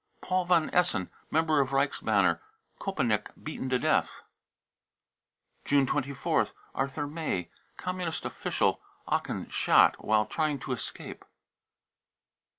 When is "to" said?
3.69-3.77, 10.61-10.71